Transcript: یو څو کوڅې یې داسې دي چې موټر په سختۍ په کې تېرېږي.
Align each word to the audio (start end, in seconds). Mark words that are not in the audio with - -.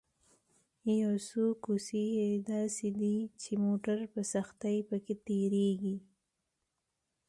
یو 1.01 1.13
څو 1.27 1.43
کوڅې 1.63 2.03
یې 2.17 2.29
داسې 2.51 2.87
دي 2.99 3.17
چې 3.41 3.51
موټر 3.65 3.99
په 4.13 4.21
سختۍ 4.33 4.77
په 4.89 4.97
کې 5.05 5.13
تېرېږي. 5.25 5.97